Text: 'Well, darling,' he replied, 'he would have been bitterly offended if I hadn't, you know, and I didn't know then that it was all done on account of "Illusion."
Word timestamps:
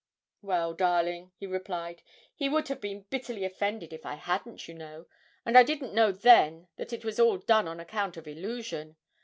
'Well, 0.41 0.73
darling,' 0.73 1.31
he 1.35 1.45
replied, 1.45 2.01
'he 2.33 2.49
would 2.49 2.69
have 2.69 2.81
been 2.81 3.03
bitterly 3.11 3.45
offended 3.45 3.93
if 3.93 4.03
I 4.03 4.15
hadn't, 4.15 4.67
you 4.67 4.73
know, 4.73 5.05
and 5.45 5.55
I 5.55 5.61
didn't 5.61 5.93
know 5.93 6.11
then 6.11 6.69
that 6.77 6.91
it 6.91 7.05
was 7.05 7.19
all 7.19 7.37
done 7.37 7.67
on 7.67 7.79
account 7.79 8.17
of 8.17 8.27
"Illusion." 8.27 8.95